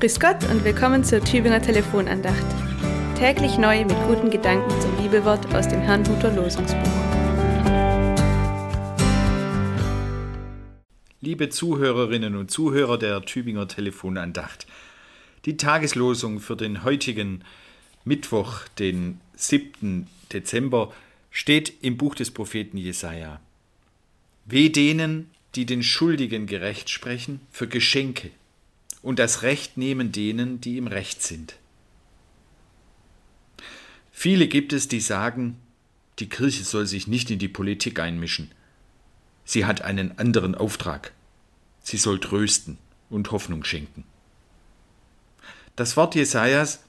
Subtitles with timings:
[0.00, 2.46] Grüß Gott und willkommen zur Tübinger Telefonandacht.
[3.18, 6.78] Täglich neu mit guten Gedanken zum Bibelwort aus dem Herrnhuter Losungsbuch.
[11.20, 14.68] Liebe Zuhörerinnen und Zuhörer der Tübinger Telefonandacht,
[15.46, 17.42] die Tageslosung für den heutigen
[18.04, 20.06] Mittwoch, den 7.
[20.32, 20.92] Dezember,
[21.32, 23.40] steht im Buch des Propheten Jesaja.
[24.44, 28.30] Weh denen, die den Schuldigen gerecht sprechen, für Geschenke
[29.02, 31.56] und das Recht nehmen denen, die im Recht sind.
[34.10, 35.56] Viele gibt es, die sagen,
[36.18, 38.50] die Kirche soll sich nicht in die Politik einmischen.
[39.44, 41.12] Sie hat einen anderen Auftrag.
[41.82, 44.04] Sie soll trösten und Hoffnung schenken.
[45.76, 46.80] Das Wort Jesajas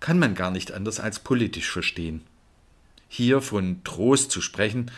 [0.00, 2.22] kann man gar nicht anders als politisch verstehen.
[3.08, 4.90] Hier von Trost zu sprechen,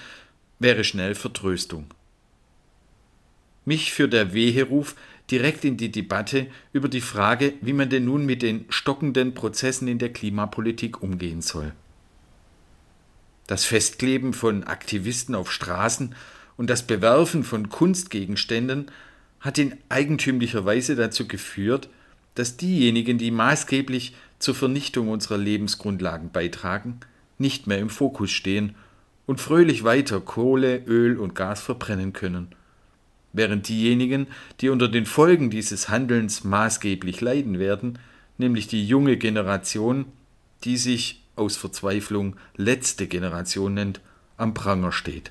[0.58, 1.86] wäre schnell Vertröstung.
[3.64, 4.97] Mich führt der Weheruf
[5.31, 9.89] direkt in die Debatte über die Frage, wie man denn nun mit den stockenden Prozessen
[9.89, 11.72] in der Klimapolitik umgehen soll.
[13.47, 16.14] Das Festkleben von Aktivisten auf Straßen
[16.56, 18.91] und das Bewerfen von Kunstgegenständen
[19.41, 21.89] hat in eigentümlicher Weise dazu geführt,
[22.34, 27.00] dass diejenigen, die maßgeblich zur Vernichtung unserer Lebensgrundlagen beitragen,
[27.39, 28.75] nicht mehr im Fokus stehen
[29.27, 32.55] und fröhlich weiter Kohle, Öl und Gas verbrennen können
[33.33, 34.27] während diejenigen,
[34.61, 37.98] die unter den Folgen dieses Handelns maßgeblich leiden werden,
[38.39, 40.06] nämlich die junge Generation,
[40.64, 44.00] die sich aus Verzweiflung letzte Generation nennt,
[44.37, 45.31] am Pranger steht.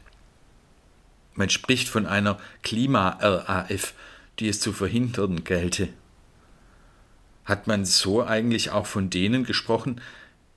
[1.35, 3.93] Man spricht von einer Klima-RAF,
[4.39, 5.89] die es zu verhindern gelte.
[7.45, 10.01] Hat man so eigentlich auch von denen gesprochen,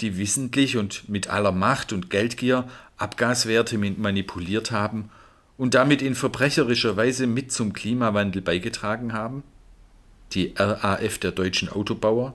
[0.01, 5.11] die wissentlich und mit aller Macht und Geldgier Abgaswerte manipuliert haben
[5.63, 9.45] und damit in verbrecherischer Weise mit zum Klimawandel beigetragen haben?
[10.33, 12.35] Die RAF der deutschen Autobauer?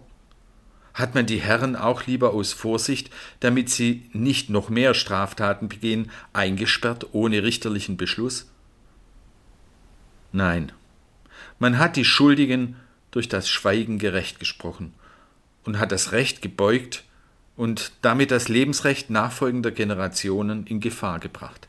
[0.94, 3.10] Hat man die Herren auch lieber aus Vorsicht,
[3.42, 8.50] damit sie nicht noch mehr Straftaten begehen, eingesperrt ohne richterlichen Beschluss?
[10.32, 10.72] Nein,
[11.60, 12.78] man hat die Schuldigen
[13.12, 14.94] durch das Schweigen gerecht gesprochen
[15.66, 17.04] und hat das Recht gebeugt
[17.58, 21.68] und damit das Lebensrecht nachfolgender Generationen in Gefahr gebracht.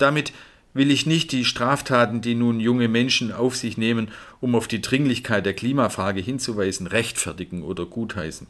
[0.00, 0.32] Damit
[0.72, 4.08] will ich nicht die Straftaten, die nun junge Menschen auf sich nehmen,
[4.40, 8.46] um auf die Dringlichkeit der Klimafrage hinzuweisen, rechtfertigen oder gutheißen.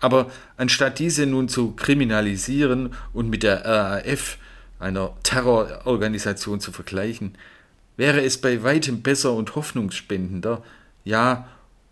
[0.00, 4.38] Aber anstatt diese nun zu kriminalisieren und mit der RAF,
[4.78, 7.36] einer Terrororganisation, zu vergleichen,
[7.96, 10.62] wäre es bei weitem besser und hoffnungsspendender,
[11.04, 11.48] ja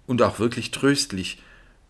[0.07, 1.43] und auch wirklich tröstlich,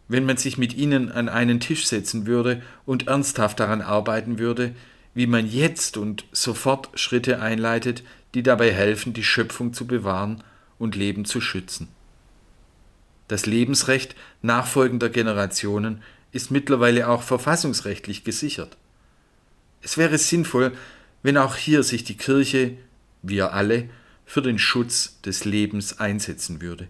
[0.08, 4.74] wenn man sich mit ihnen an einen Tisch setzen würde und ernsthaft daran arbeiten würde,
[5.16, 8.04] wie man jetzt und sofort Schritte einleitet,
[8.34, 10.44] die dabei helfen, die Schöpfung zu bewahren
[10.78, 11.88] und Leben zu schützen.
[13.26, 18.76] Das Lebensrecht nachfolgender Generationen ist mittlerweile auch verfassungsrechtlich gesichert.
[19.80, 20.76] Es wäre sinnvoll,
[21.22, 22.76] wenn auch hier sich die Kirche,
[23.22, 23.88] wir alle,
[24.26, 26.88] für den Schutz des Lebens einsetzen würde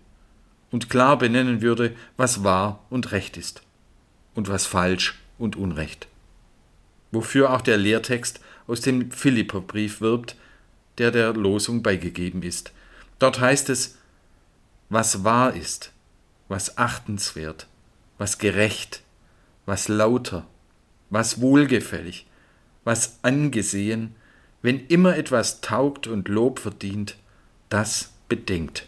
[0.72, 3.62] und klar benennen würde, was wahr und recht ist
[4.34, 6.08] und was falsch und unrecht
[7.16, 10.36] wofür auch der Lehrtext aus dem Philipperbrief wirbt,
[10.98, 12.72] der der Losung beigegeben ist.
[13.18, 13.96] Dort heißt es,
[14.90, 15.92] was wahr ist,
[16.48, 17.66] was achtenswert,
[18.18, 19.02] was gerecht,
[19.64, 20.46] was lauter,
[21.10, 22.26] was wohlgefällig,
[22.84, 24.14] was angesehen,
[24.60, 27.16] wenn immer etwas taugt und Lob verdient,
[27.70, 28.86] das bedenkt.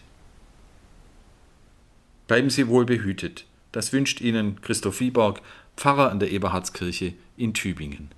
[2.27, 3.47] Bleiben Sie wohl behütet.
[3.73, 5.41] Das wünscht Ihnen Christoph Wieborg,
[5.77, 8.18] Pfarrer an der Eberhardskirche in Tübingen.